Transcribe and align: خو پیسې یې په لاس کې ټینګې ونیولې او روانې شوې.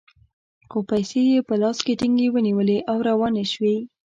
خو 0.69 0.77
پیسې 0.89 1.19
یې 1.31 1.39
په 1.47 1.55
لاس 1.61 1.77
کې 1.85 1.93
ټینګې 1.99 2.27
ونیولې 2.31 2.77
او 2.91 2.97
روانې 3.09 3.45
شوې. 3.53 3.75